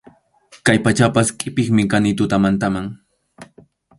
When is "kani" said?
1.91-2.11